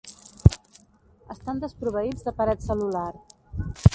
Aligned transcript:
Estan 1.35 1.61
desproveïts 1.65 2.27
de 2.29 2.35
paret 2.41 2.65
cel·lular. 2.71 3.09